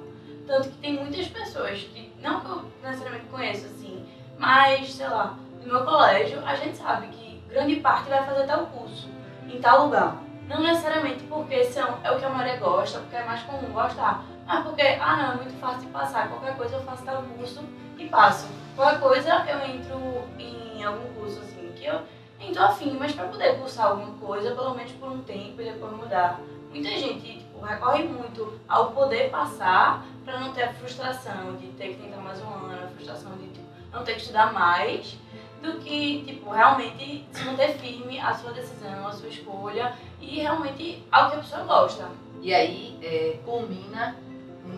Tanto 0.48 0.70
que 0.70 0.78
tem 0.78 0.94
muitas 0.94 1.28
pessoas 1.28 1.80
que, 1.80 2.12
não 2.22 2.42
que 2.42 2.50
eu 2.50 2.66
necessariamente 2.84 3.26
conheço 3.28 3.66
assim, 3.66 4.06
mas 4.38 4.94
sei 4.94 5.08
lá, 5.08 5.38
no 5.64 5.74
meu 5.74 5.86
colégio 5.86 6.44
a 6.46 6.56
gente 6.56 6.78
sabe 6.78 7.08
que 7.08 7.42
grande 7.50 7.78
parte 7.78 8.10
vai 8.10 8.26
fazer 8.26 8.46
tal 8.46 8.68
curso 8.68 9.10
em 9.48 9.60
tal 9.60 9.86
lugar. 9.86 10.18
Não 10.52 10.62
necessariamente 10.62 11.24
porque 11.24 11.64
são, 11.64 11.98
é 12.04 12.12
o 12.12 12.20
que 12.20 12.26
a 12.26 12.30
maioria 12.30 12.60
gosta, 12.60 13.00
porque 13.00 13.16
é 13.16 13.24
mais 13.24 13.42
comum 13.44 13.72
gostar, 13.72 14.22
mas 14.46 14.64
porque, 14.66 14.82
ah 14.82 15.16
não, 15.16 15.32
é 15.32 15.36
muito 15.38 15.58
fácil 15.62 15.80
de 15.80 15.88
passar, 15.88 16.28
qualquer 16.28 16.58
coisa 16.58 16.76
eu 16.76 16.82
faço 16.82 17.06
tal 17.06 17.24
curso 17.24 17.64
e 17.98 18.06
passo. 18.10 18.48
Qualquer 18.76 19.00
coisa 19.00 19.46
eu 19.48 19.60
entro 19.62 20.28
em 20.38 20.84
algum 20.84 21.14
curso 21.14 21.40
assim, 21.40 21.72
que 21.74 21.86
eu 21.86 22.02
entro 22.38 22.62
afim, 22.64 22.98
mas 23.00 23.14
para 23.14 23.30
poder 23.30 23.60
cursar 23.60 23.88
alguma 23.88 24.14
coisa, 24.16 24.54
pelo 24.54 24.76
menos 24.76 24.92
por 24.92 25.10
um 25.10 25.22
tempo 25.22 25.62
e 25.62 25.72
depois 25.72 25.94
mudar. 25.94 26.42
Muita 26.70 26.90
gente 26.90 27.40
tipo, 27.40 27.66
recorre 27.66 28.04
muito 28.04 28.60
ao 28.68 28.92
poder 28.92 29.30
passar 29.30 30.06
para 30.26 30.38
não 30.38 30.52
ter 30.52 30.64
a 30.64 30.74
frustração 30.74 31.56
de 31.56 31.68
ter 31.68 31.96
que 31.96 32.04
tentar 32.04 32.18
mais 32.18 32.42
um 32.42 32.50
ano, 32.50 32.84
a 32.84 32.88
frustração 32.88 33.32
de 33.38 33.48
tipo, 33.48 33.66
não 33.94 34.04
ter 34.04 34.16
que 34.16 34.22
estudar 34.22 34.52
mais 34.52 35.18
do 35.62 35.74
que, 35.74 36.24
tipo, 36.26 36.50
realmente 36.50 37.28
se 37.32 37.44
manter 37.46 37.78
firme 37.78 38.20
a 38.20 38.34
sua 38.34 38.52
decisão, 38.52 39.08
a 39.08 39.12
sua 39.12 39.30
escolha 39.30 39.94
e 40.22 40.40
realmente 40.40 41.04
ao 41.12 41.30
que 41.30 41.36
a 41.38 41.40
pessoa 41.40 41.64
gosta. 41.64 42.10
E 42.42 42.54
aí 42.54 42.98
é, 43.02 43.38
culmina 43.46 44.16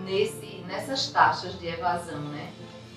nesse, 0.06 0.64
nessas 0.68 1.12
taxas 1.12 1.58
de 1.60 1.68
evasão, 1.68 2.20
né? 2.20 2.50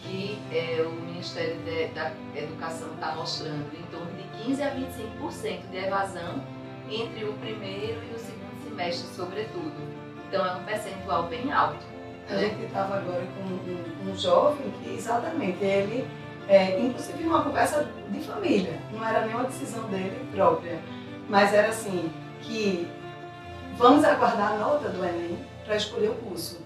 Que 0.02 0.38
é, 0.52 0.82
o 0.82 0.92
Ministério 0.92 1.56
de, 1.64 1.88
da 1.88 2.12
Educação 2.34 2.88
está 2.94 3.14
mostrando 3.14 3.72
em 3.76 3.82
torno 3.90 4.10
de 4.12 4.44
15 4.44 4.62
a 4.62 4.70
25% 4.74 5.70
de 5.70 5.76
evasão 5.76 6.42
entre 6.90 7.24
o 7.24 7.32
primeiro 7.34 8.00
e 8.10 8.14
o 8.14 8.18
segundo 8.18 8.62
semestre, 8.62 9.08
sobretudo. 9.14 9.74
Então 10.28 10.44
é 10.46 10.54
um 10.54 10.64
percentual 10.64 11.24
bem 11.24 11.52
alto. 11.52 11.84
A 12.28 12.36
gente 12.36 12.64
estava 12.64 12.96
agora 12.96 13.24
com 13.36 13.42
um, 13.42 14.10
um, 14.10 14.16
jovem 14.16 14.70
que 14.82 14.94
exatamente 14.94 15.62
ele, 15.62 16.08
é, 16.48 16.80
inclusive 16.80 17.22
uma 17.24 17.42
conversa 17.42 17.88
de 18.10 18.20
família, 18.20 18.80
não 18.92 19.06
era 19.06 19.24
nenhuma 19.24 19.44
decisão 19.44 19.84
dele 19.84 20.28
própria, 20.32 20.80
mas 21.28 21.52
era 21.54 21.68
assim 21.68 22.10
que 22.46 22.88
vamos 23.76 24.04
aguardar 24.04 24.52
a 24.52 24.56
nota 24.56 24.88
do 24.88 25.04
Enem 25.04 25.38
para 25.64 25.76
escolher 25.76 26.10
o 26.10 26.14
curso, 26.14 26.58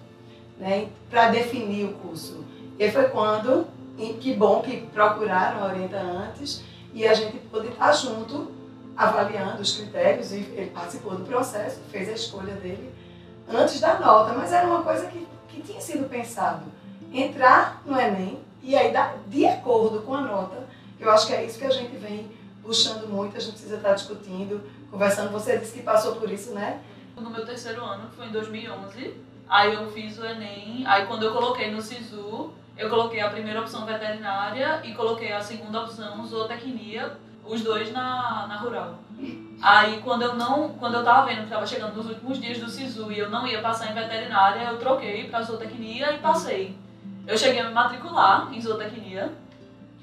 né, 0.59 0.89
para 1.09 1.31
definir 1.31 1.87
o 1.87 1.95
curso. 1.95 2.45
E 2.79 2.91
foi 2.91 3.05
quando, 3.09 3.67
e 3.99 4.15
que 4.15 4.35
bom 4.35 4.61
que 4.63 4.87
procuraram 4.87 5.65
a 5.65 5.69
Orienta 5.69 5.99
antes 5.99 6.63
e 6.93 7.07
a 7.07 7.15
gente 7.15 7.39
pôde 7.51 7.69
estar 7.69 7.93
junto 7.93 8.53
avaliando 8.97 9.63
os 9.63 9.77
critérios 9.77 10.33
e 10.33 10.37
ele 10.37 10.71
participou 10.73 11.17
do 11.17 11.25
processo, 11.25 11.81
fez 11.91 12.09
a 12.09 12.13
escolha 12.13 12.55
dele 12.55 12.93
antes 13.49 13.81
da 13.81 13.99
nota, 13.99 14.35
mas 14.35 14.53
era 14.53 14.67
uma 14.67 14.83
coisa 14.83 15.07
que, 15.07 15.27
que 15.49 15.63
tinha 15.63 15.81
sido 15.81 16.09
pensado. 16.09 16.65
Entrar 17.13 17.83
no 17.85 17.99
Enem 17.99 18.39
e 18.63 18.77
aí 18.77 18.93
de 19.27 19.47
acordo 19.47 20.03
com 20.03 20.15
a 20.15 20.21
nota, 20.21 20.65
eu 20.99 21.11
acho 21.11 21.27
que 21.27 21.33
é 21.33 21.45
isso 21.45 21.59
que 21.59 21.65
a 21.65 21.71
gente 21.71 21.97
vem 21.97 22.31
puxando 22.63 23.09
muito, 23.09 23.37
a 23.37 23.41
gente 23.41 23.53
precisa 23.53 23.77
estar 23.77 23.95
discutindo, 23.95 24.61
conversando. 24.91 25.31
Você 25.31 25.59
disse 25.59 25.73
que 25.73 25.83
passou 25.83 26.17
por 26.17 26.31
isso, 26.31 26.53
né? 26.53 26.81
No 27.17 27.31
meu 27.31 27.45
terceiro 27.45 27.85
ano, 27.85 28.09
que 28.09 28.17
foi 28.17 28.27
em 28.27 28.33
2011, 28.33 29.15
aí 29.49 29.75
eu 29.75 29.91
fiz 29.91 30.19
o 30.19 30.25
Enem, 30.25 30.85
aí 30.87 31.07
quando 31.07 31.25
eu 31.25 31.33
coloquei 31.33 31.71
no 31.71 31.83
SISU, 31.83 32.51
eu 32.79 32.89
coloquei 32.89 33.21
a 33.21 33.29
primeira 33.29 33.61
opção 33.61 33.85
veterinária 33.85 34.81
e 34.85 34.95
coloquei 34.95 35.33
a 35.33 35.41
segunda 35.41 35.83
opção 35.83 36.25
zootecnia, 36.25 37.19
os 37.45 37.63
dois 37.63 37.93
na, 37.93 38.47
na 38.47 38.57
rural. 38.57 38.99
Aí 39.61 40.01
quando 40.03 40.23
eu 40.23 40.35
não, 40.35 40.71
quando 40.71 40.95
eu 40.95 41.05
tava 41.05 41.27
vendo 41.27 41.45
que 41.45 41.51
tava 41.51 41.67
chegando 41.67 41.95
nos 41.95 42.07
últimos 42.09 42.41
dias 42.41 42.59
do 42.59 42.71
SISU 42.71 43.13
e 43.13 43.19
eu 43.19 43.29
não 43.29 43.47
ia 43.47 43.61
passar 43.61 43.91
em 43.91 43.95
veterinária, 43.95 44.71
eu 44.71 44.79
troquei 44.79 45.29
para 45.29 45.43
zootecnia 45.43 46.15
e 46.15 46.19
passei. 46.19 46.75
Eu 47.27 47.37
cheguei 47.37 47.61
a 47.61 47.65
me 47.65 47.75
matricular 47.75 48.49
em 48.53 48.61
zootecnia 48.61 49.31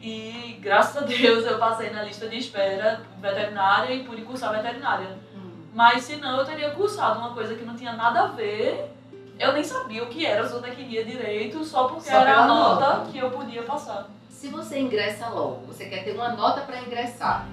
e 0.02 0.60
graças 0.62 1.02
a 1.02 1.06
Deus 1.06 1.46
eu 1.46 1.58
passei 1.58 1.90
na 1.90 2.04
lista 2.04 2.28
de 2.28 2.38
espera 2.38 3.02
veterinária 3.20 3.94
e 3.94 4.04
pude 4.04 4.22
cursar 4.22 4.54
veterinária. 4.54 5.18
Hum. 5.36 5.52
Mas 5.74 6.04
senão 6.04 6.38
eu 6.38 6.46
teria 6.46 6.72
cursado 6.72 7.20
uma 7.20 7.34
coisa 7.34 7.56
que 7.56 7.66
não 7.66 7.76
tinha 7.76 7.94
nada 7.94 8.24
a 8.24 8.28
ver. 8.28 8.94
Eu 9.40 9.54
nem 9.54 9.64
sabia 9.64 10.04
o 10.04 10.08
que 10.08 10.26
era 10.26 10.48
zootecnia 10.48 11.06
direito, 11.06 11.64
só 11.64 11.88
porque 11.88 12.10
só 12.10 12.22
era 12.22 12.40
a 12.40 12.48
nota, 12.48 12.98
nota 12.98 13.12
que 13.12 13.18
eu 13.18 13.30
podia 13.30 13.64
passar. 13.64 14.10
Se 14.30 14.50
você 14.50 14.80
ingressa 14.80 15.30
logo, 15.30 15.66
você 15.68 15.86
quer 15.86 16.04
ter 16.04 16.14
uma 16.14 16.30
nota 16.30 16.62
para 16.62 16.82
ingressar, 16.82 17.48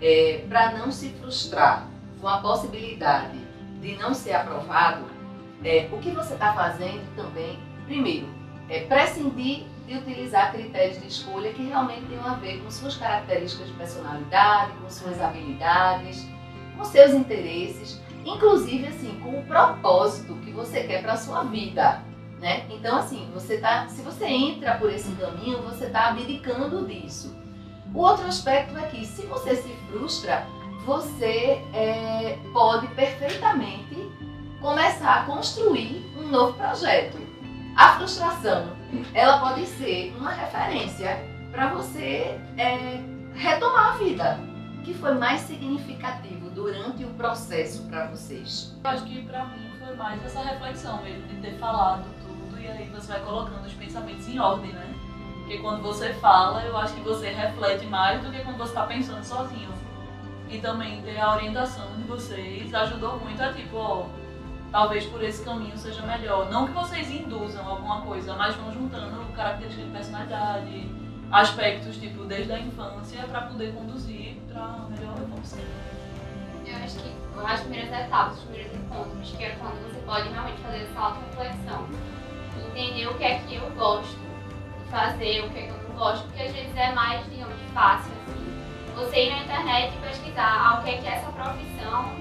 é, 0.00 0.44
para 0.48 0.72
não 0.72 0.90
se 0.90 1.10
frustrar 1.10 1.86
com 2.20 2.28
a 2.28 2.38
possibilidade 2.38 3.38
de 3.80 3.96
não 3.96 4.14
ser 4.14 4.34
aprovado, 4.34 5.04
é, 5.64 5.88
o 5.92 5.98
que 5.98 6.10
você 6.10 6.34
está 6.34 6.52
fazendo 6.52 7.04
também, 7.14 7.58
primeiro, 7.86 8.28
é 8.68 8.80
prescindir 8.84 9.64
de 9.86 9.96
utilizar 9.96 10.52
critérios 10.52 11.00
de 11.00 11.08
escolha 11.08 11.52
que 11.52 11.62
realmente 11.62 12.06
tenham 12.06 12.26
a 12.26 12.34
ver 12.34 12.62
com 12.62 12.70
suas 12.70 12.96
características 12.96 13.68
de 13.68 13.74
personalidade, 13.74 14.72
com 14.72 14.90
suas 14.90 15.20
habilidades, 15.20 16.26
com 16.76 16.84
seus 16.84 17.12
interesses, 17.12 18.00
inclusive 18.24 18.86
assim, 18.88 19.18
com 19.22 19.38
o 19.38 19.44
propósito 19.44 20.34
que 20.44 20.50
você 20.50 20.82
quer 20.82 21.02
para 21.02 21.12
a 21.12 21.16
sua 21.16 21.44
vida. 21.44 22.02
Né? 22.40 22.66
Então, 22.68 22.98
assim, 22.98 23.30
você 23.32 23.58
tá, 23.58 23.88
se 23.88 24.02
você 24.02 24.26
entra 24.26 24.74
por 24.76 24.92
esse 24.92 25.10
caminho, 25.12 25.62
você 25.62 25.86
está 25.86 26.08
abdicando 26.08 26.84
disso. 26.86 27.34
O 27.94 28.00
outro 28.00 28.26
aspecto 28.26 28.76
é 28.76 28.82
que, 28.88 29.06
se 29.06 29.22
você 29.26 29.56
se 29.56 29.72
frustra, 29.90 30.46
você 30.84 31.62
é, 31.72 32.38
pode 32.52 32.86
perfeitamente 32.88 33.96
começar 34.60 35.22
a 35.22 35.24
construir 35.24 36.04
um 36.18 36.28
novo 36.28 36.52
projeto. 36.54 37.25
A 37.76 37.92
frustração, 37.98 38.74
ela 39.12 39.38
pode 39.38 39.66
ser 39.66 40.16
uma 40.16 40.30
referência 40.30 41.22
para 41.52 41.68
você 41.74 42.40
é, 42.56 43.02
retomar 43.34 43.92
a 43.92 43.96
vida. 43.98 44.40
O 44.78 44.82
que 44.82 44.94
foi 44.94 45.12
mais 45.12 45.42
significativo 45.42 46.48
durante 46.48 47.04
o 47.04 47.10
processo 47.10 47.82
para 47.82 48.06
vocês? 48.06 48.74
Eu 48.82 48.90
acho 48.90 49.04
que 49.04 49.20
para 49.26 49.44
mim 49.48 49.70
foi 49.78 49.94
mais 49.94 50.24
essa 50.24 50.40
reflexão 50.40 51.02
mesmo, 51.02 51.28
de 51.28 51.36
ter 51.42 51.58
falado 51.58 52.06
tudo 52.26 52.58
e 52.58 52.66
aí 52.66 52.88
você 52.94 53.12
vai 53.12 53.20
colocando 53.20 53.66
os 53.66 53.74
pensamentos 53.74 54.26
em 54.26 54.38
ordem, 54.38 54.72
né? 54.72 54.94
Porque 55.40 55.58
quando 55.58 55.82
você 55.82 56.14
fala, 56.14 56.64
eu 56.64 56.74
acho 56.78 56.94
que 56.94 57.02
você 57.02 57.28
reflete 57.28 57.84
mais 57.84 58.24
do 58.24 58.30
que 58.30 58.40
quando 58.40 58.56
você 58.56 58.70
está 58.70 58.86
pensando 58.86 59.22
sozinho. 59.22 59.68
E 60.48 60.58
também 60.60 61.02
ter 61.02 61.20
a 61.20 61.34
orientação 61.34 61.94
de 61.94 62.04
vocês 62.04 62.72
ajudou 62.72 63.18
muito 63.18 63.42
a 63.42 63.52
tipo, 63.52 63.76
ó, 63.76 64.06
talvez 64.70 65.06
por 65.06 65.22
esse 65.22 65.44
caminho 65.44 65.76
seja 65.76 66.02
melhor. 66.02 66.50
Não 66.50 66.66
que 66.66 66.72
vocês 66.72 67.10
induzam 67.10 67.66
alguma 67.66 68.00
coisa, 68.02 68.34
mas 68.34 68.54
vão 68.56 68.72
juntando 68.72 69.24
características 69.34 69.86
de 69.86 69.92
personalidade, 69.92 70.90
aspectos 71.30 71.96
tipo 71.96 72.24
desde 72.24 72.52
a 72.52 72.60
infância 72.60 73.22
para 73.24 73.42
poder 73.42 73.72
conduzir 73.74 74.36
para 74.52 74.86
melhor 74.90 75.16
evolução. 75.18 75.58
Eu 76.66 76.76
acho 76.76 76.98
que 76.98 77.12
as 77.44 77.60
primeiras 77.60 77.92
etapas, 77.92 78.38
os 78.38 78.44
primeiros 78.44 78.74
encontros, 78.74 79.30
que 79.36 79.44
é 79.44 79.50
quando 79.50 79.82
você 79.84 80.00
pode 80.00 80.28
realmente 80.28 80.60
fazer 80.62 80.82
essa 80.82 81.00
auto-reflexão, 81.00 81.86
entender 82.68 83.06
o 83.06 83.14
que 83.14 83.24
é 83.24 83.38
que 83.38 83.54
eu 83.56 83.70
gosto 83.72 84.18
de 84.18 84.90
fazer, 84.90 85.44
o 85.44 85.50
que 85.50 85.58
é 85.58 85.62
que 85.62 85.68
eu 85.68 85.88
não 85.88 85.96
gosto, 85.96 86.26
porque 86.26 86.42
às 86.42 86.52
vezes 86.52 86.76
é 86.76 86.92
mais, 86.92 87.24
digamos, 87.30 87.56
fácil 87.72 88.12
assim. 88.12 88.46
Você 88.96 89.26
ir 89.26 89.30
na 89.30 89.42
internet 89.42 89.94
e 89.94 90.00
pesquisar 90.00 90.54
ah, 90.58 90.80
o 90.80 90.84
que 90.84 90.90
é 90.90 90.96
que 90.98 91.06
essa 91.06 91.30
profissão 91.30 92.16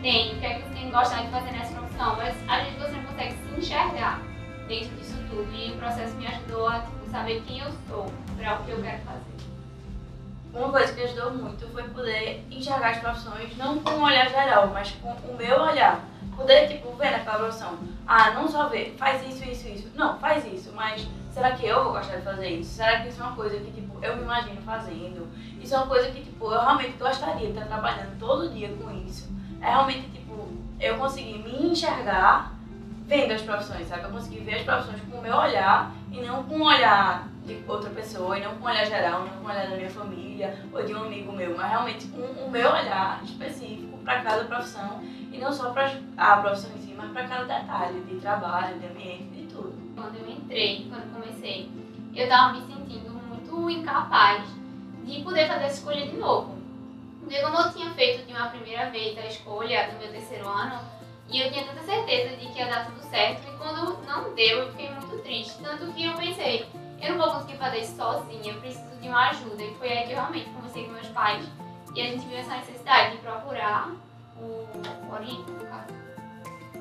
tem, 0.00 0.34
o 0.34 0.40
que 0.40 0.46
é 0.46 0.54
que 0.54 0.62
você 0.62 0.74
tem 0.74 0.84
que 0.86 0.90
gostar 0.90 1.22
de 1.22 1.28
fazer 1.28 1.50
nessa 1.52 1.74
profissão, 1.74 1.83
mas 1.98 2.34
às 2.48 2.64
vezes 2.64 2.78
você 2.78 3.00
consegue 3.06 3.34
se 3.34 3.60
enxergar 3.60 4.20
dentro 4.68 4.96
disso 4.96 5.16
tudo. 5.28 5.48
E 5.54 5.72
o 5.72 5.76
processo 5.76 6.14
me 6.16 6.26
ajudou 6.26 6.68
a 6.68 6.80
tipo, 6.80 7.10
saber 7.10 7.42
quem 7.46 7.58
eu 7.60 7.70
sou 7.88 8.06
para 8.36 8.58
o 8.58 8.64
que 8.64 8.70
eu 8.70 8.82
quero 8.82 9.02
fazer. 9.02 9.34
Uma 10.52 10.70
coisa 10.70 10.92
que 10.92 11.02
ajudou 11.02 11.32
muito 11.32 11.66
foi 11.72 11.82
poder 11.82 12.44
enxergar 12.50 12.90
as 12.90 12.98
profissões 12.98 13.56
não 13.56 13.78
com 13.80 13.90
um 13.90 14.04
olhar 14.04 14.28
geral, 14.28 14.68
mas 14.68 14.92
com 14.92 15.10
o 15.10 15.36
meu 15.36 15.60
olhar. 15.60 16.00
Poder, 16.36 16.68
tipo, 16.68 16.92
ver 16.94 17.10
naquela 17.10 17.38
profissão. 17.38 17.78
Ah, 18.06 18.30
não 18.32 18.48
só 18.48 18.68
ver, 18.68 18.94
faz 18.98 19.22
isso, 19.26 19.44
isso, 19.48 19.68
isso. 19.68 19.90
Não, 19.94 20.18
faz 20.18 20.44
isso, 20.46 20.72
mas 20.74 21.06
será 21.32 21.52
que 21.52 21.66
eu 21.66 21.84
vou 21.84 21.92
gostar 21.92 22.16
de 22.16 22.22
fazer 22.22 22.48
isso? 22.48 22.74
Será 22.74 23.00
que 23.00 23.08
isso 23.08 23.20
é 23.20 23.24
uma 23.24 23.36
coisa 23.36 23.56
que, 23.58 23.70
tipo, 23.72 23.83
eu 24.02 24.16
me 24.16 24.22
imagino 24.22 24.60
fazendo? 24.62 25.28
Isso 25.60 25.74
é 25.74 25.78
uma 25.78 25.86
coisa 25.86 26.10
que, 26.10 26.22
tipo, 26.22 26.44
eu 26.44 26.60
realmente 26.60 26.98
gostaria 26.98 27.46
de 27.46 27.52
estar 27.52 27.66
trabalhando 27.66 28.18
todo 28.18 28.52
dia 28.52 28.68
com 28.68 28.90
isso. 29.06 29.32
É 29.60 29.70
realmente, 29.70 30.08
tipo, 30.10 30.48
eu 30.80 30.98
conseguir 30.98 31.38
me 31.38 31.70
enxergar 31.70 32.52
vendo 33.06 33.32
as 33.32 33.42
profissões, 33.42 33.86
sabe? 33.86 34.04
Eu 34.04 34.10
consegui 34.10 34.40
ver 34.40 34.56
as 34.56 34.62
profissões 34.62 35.00
com 35.02 35.18
o 35.18 35.22
meu 35.22 35.36
olhar 35.36 35.92
e 36.10 36.20
não 36.20 36.42
com 36.44 36.56
o 36.56 36.64
olhar 36.64 37.28
de 37.44 37.62
outra 37.68 37.90
pessoa, 37.90 38.38
e 38.38 38.42
não 38.42 38.56
com 38.56 38.64
o 38.64 38.70
olhar 38.70 38.86
geral, 38.86 39.20
não 39.20 39.28
com 39.28 39.46
o 39.46 39.50
olhar 39.50 39.68
da 39.68 39.76
minha 39.76 39.90
família 39.90 40.58
ou 40.72 40.82
de 40.82 40.94
um 40.94 41.02
amigo 41.02 41.32
meu, 41.32 41.54
mas 41.56 41.68
realmente 41.68 42.06
com 42.08 42.22
o 42.22 42.50
meu 42.50 42.70
olhar 42.70 43.20
específico 43.22 43.98
para 43.98 44.22
cada 44.22 44.44
profissão 44.44 45.02
e 45.02 45.38
não 45.38 45.52
só 45.52 45.70
para 45.70 45.98
a 46.16 46.36
profissão 46.38 46.70
em 46.76 46.78
si, 46.78 46.94
mas 46.96 47.10
para 47.10 47.28
cada 47.28 47.44
detalhe 47.44 48.00
de 48.00 48.16
trabalho, 48.16 48.78
de 48.78 48.86
ambiente, 48.86 49.24
de 49.24 49.46
tudo. 49.46 49.74
Quando 49.94 50.16
eu 50.16 50.28
entrei, 50.28 50.86
quando 50.88 51.12
comecei, 51.12 51.70
eu 52.14 52.24
estava 52.24 52.52
me 52.54 52.60
muito 53.44 53.70
incapaz 53.70 54.44
de 55.04 55.22
poder 55.22 55.46
fazer 55.46 55.64
essa 55.64 55.76
escolha 55.76 56.06
de 56.06 56.16
novo. 56.16 56.56
Porque 57.20 57.40
como 57.40 57.56
eu 57.56 57.72
tinha 57.72 57.90
feito 57.94 58.26
de 58.26 58.32
uma 58.32 58.48
primeira 58.48 58.90
vez 58.90 59.16
a 59.16 59.26
escolha 59.26 59.92
no 59.92 59.98
meu 59.98 60.10
terceiro 60.10 60.46
ano, 60.48 60.80
e 61.28 61.40
eu 61.40 61.50
tinha 61.50 61.64
tanta 61.64 61.82
certeza 61.82 62.36
de 62.36 62.46
que 62.48 62.58
ia 62.58 62.66
dar 62.66 62.86
tudo 62.86 63.00
certo, 63.08 63.42
e 63.48 63.56
quando 63.56 63.98
não 64.06 64.34
deu, 64.34 64.58
eu 64.58 64.70
fiquei 64.72 64.90
muito 64.90 65.22
triste. 65.22 65.62
Tanto 65.62 65.92
que 65.92 66.04
eu 66.04 66.14
pensei, 66.14 66.66
eu 67.00 67.12
não 67.12 67.18
vou 67.18 67.32
conseguir 67.34 67.56
fazer 67.56 67.78
isso 67.78 67.96
sozinha, 67.96 68.52
eu 68.52 68.60
preciso 68.60 68.96
de 69.00 69.08
uma 69.08 69.30
ajuda. 69.30 69.62
E 69.62 69.74
foi 69.74 69.88
aí 69.88 70.06
que 70.06 70.12
eu 70.12 70.16
realmente 70.16 70.50
conversei 70.50 70.84
com 70.84 70.92
meus 70.92 71.08
pais, 71.08 71.44
e 71.94 72.00
a 72.00 72.04
gente 72.04 72.26
viu 72.26 72.36
essa 72.36 72.56
necessidade 72.56 73.12
de 73.12 73.18
procurar 73.22 73.90
o 74.36 74.66
Oriente, 75.12 75.50
no 75.50 75.64
caso. 75.66 75.94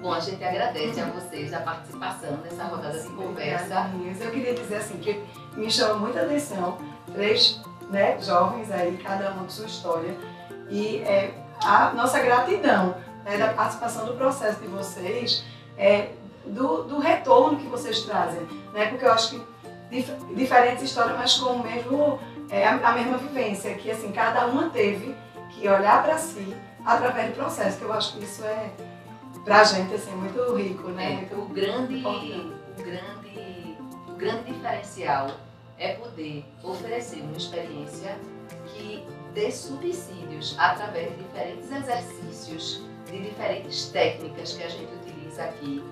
Bom, 0.02 0.12
a 0.12 0.20
gente 0.20 0.44
agradece 0.44 1.00
a 1.00 1.06
vocês 1.06 1.54
a 1.54 1.62
participação 1.62 2.36
nessa 2.38 2.66
rodada 2.66 3.00
de 3.00 3.08
conversa. 3.10 3.90
Eu 4.20 4.32
queria 4.32 4.54
dizer 4.54 4.76
assim 4.76 4.98
que 4.98 5.24
me 5.56 5.70
chamou 5.72 6.00
muita 6.00 6.22
atenção. 6.22 6.78
Três 7.14 7.62
né, 7.90 8.18
jovens 8.22 8.72
aí, 8.72 8.98
cada 8.98 9.32
um 9.32 9.40
com 9.40 9.50
sua 9.50 9.66
história, 9.66 10.16
e 10.70 10.98
é, 11.00 11.34
a 11.64 11.92
nossa 11.94 12.20
gratidão 12.20 12.96
né, 13.24 13.38
da 13.38 13.50
participação 13.54 14.06
do 14.06 14.14
processo 14.14 14.60
de 14.60 14.68
vocês, 14.68 15.44
é, 15.78 16.10
do, 16.46 16.84
do 16.84 17.00
retorno 17.00 17.58
que 17.58 17.68
vocês 17.68 18.02
trazem, 18.02 18.42
né, 18.74 18.88
porque 18.88 19.06
eu 19.06 19.12
acho 19.12 19.32
que 19.32 19.42
dif 19.90 20.12
diferentes 20.36 20.84
histórias, 20.84 21.18
mas 21.18 21.38
com 21.38 21.52
o 21.52 21.64
mesmo, 21.64 22.20
é, 22.50 22.66
a, 22.66 22.76
a, 22.76 22.92
mesma 22.94 23.18
vivência, 23.18 23.74
que 23.76 23.92
assim, 23.92 24.12
cada 24.12 24.48
uma 24.48 24.70
teve 24.70 25.16
que 25.52 25.68
olhar 25.68 26.04
para 26.04 26.18
si 26.18 26.56
através 26.84 27.30
do 27.30 27.36
processo, 27.36 27.78
que 27.78 27.84
eu 27.84 27.94
acho 27.94 28.14
que 28.14 28.24
isso 28.24 28.44
é, 28.44 28.72
pra 29.46 29.64
gente, 29.64 29.94
assim, 29.94 30.12
muito 30.16 30.56
rico, 30.56 30.90
né? 30.90 31.28
É, 31.32 31.36
o 31.36 31.46
grande 31.46 32.04
o 32.06 32.84
grande, 32.84 33.53
grande 34.24 34.54
diferencial 34.54 35.32
é 35.78 35.96
poder 35.96 36.46
oferecer 36.64 37.22
uma 37.22 37.36
experiência 37.36 38.18
que 38.68 39.06
dê 39.34 39.52
subsídios 39.52 40.56
através 40.58 41.10
de 41.12 41.24
diferentes 41.24 41.70
exercícios, 41.70 42.82
de 43.12 43.22
diferentes 43.22 43.90
técnicas 43.90 44.54
que 44.54 44.64
a 44.64 44.70
gente 44.70 44.94
utiliza 44.94 45.44
aqui, 45.44 45.84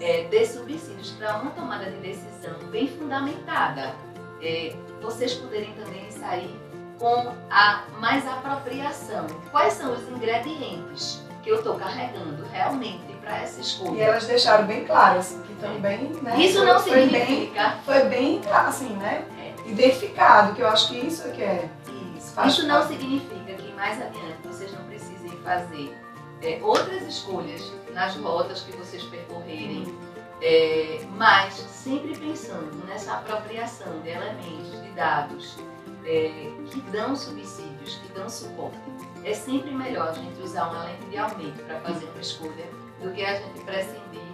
é, 0.00 0.24
dê 0.24 0.44
subsídios 0.44 1.12
para 1.12 1.38
uma 1.40 1.50
tomada 1.52 1.90
de 1.90 1.96
decisão 1.98 2.58
bem 2.70 2.88
fundamentada. 2.88 3.94
É, 4.42 4.76
vocês 5.00 5.34
poderem 5.34 5.72
também 5.72 6.10
sair 6.10 6.54
com 6.98 7.34
a 7.50 7.84
mais 7.98 8.26
apropriação. 8.26 9.26
Quais 9.50 9.72
são 9.72 9.94
os 9.94 10.08
ingredientes 10.10 11.22
que 11.42 11.50
eu 11.50 11.56
estou 11.56 11.76
carregando 11.76 12.44
realmente 12.52 13.17
para 13.28 13.42
essa 13.42 13.60
escolha? 13.60 13.96
E 13.96 14.00
elas 14.00 14.26
deixaram 14.26 14.66
bem 14.66 14.84
claro, 14.84 15.18
assim, 15.18 15.40
que 15.42 15.54
também, 15.56 16.10
né? 16.22 16.40
Isso 16.40 16.64
não 16.64 16.80
foi 16.80 17.06
bem, 17.06 17.26
significa. 17.26 17.78
foi 17.84 18.00
bem, 18.04 18.40
assim, 18.50 18.88
né? 18.96 19.24
Identificado, 19.66 20.54
que 20.54 20.62
eu 20.62 20.68
acho 20.68 20.88
que 20.88 20.96
isso 20.96 21.28
é 21.28 21.30
que 21.30 21.42
é. 21.42 21.68
Isso, 22.16 22.40
isso 22.46 22.66
não 22.66 22.80
parte. 22.80 22.94
significa 22.94 23.52
que 23.52 23.72
mais 23.74 24.00
adiante 24.00 24.38
vocês 24.42 24.72
não 24.72 24.82
precisem 24.84 25.30
fazer 25.44 25.94
é, 26.42 26.58
outras 26.62 27.02
escolhas 27.02 27.70
nas 27.92 28.16
rotas 28.16 28.62
que 28.62 28.72
vocês 28.72 29.02
percorrerem, 29.04 29.94
é, 30.40 31.00
mas 31.16 31.54
sempre 31.54 32.16
pensando 32.16 32.86
nessa 32.86 33.12
apropriação 33.12 34.00
de 34.00 34.08
elementos, 34.08 34.80
de 34.82 34.90
dados 34.92 35.58
é, 36.06 36.50
que 36.70 36.80
dão 36.90 37.14
subsídios, 37.14 37.96
que 37.96 38.12
dão 38.14 38.28
suporte. 38.28 38.78
É 39.22 39.34
sempre 39.34 39.72
melhor 39.72 40.08
a 40.08 40.12
gente 40.12 40.40
usar 40.40 40.68
uma 40.68 40.84
lente 40.84 41.04
de 41.10 41.18
aumento 41.18 41.62
para 41.66 41.80
fazer 41.80 42.06
uma 42.06 42.20
escolha 42.20 42.87
do 43.00 43.12
que 43.12 43.24
a 43.24 43.34
gente 43.34 43.60
prescindir 43.60 44.28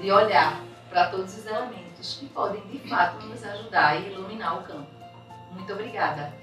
de 0.00 0.10
olhar 0.10 0.60
para 0.90 1.08
todos 1.08 1.36
os 1.36 1.46
elementos 1.46 2.18
que 2.18 2.26
podem 2.28 2.60
de 2.66 2.78
fato 2.88 3.24
nos 3.26 3.42
ajudar 3.44 4.00
e 4.00 4.12
iluminar 4.12 4.58
o 4.58 4.62
campo. 4.64 4.90
Muito 5.52 5.72
obrigada. 5.72 6.41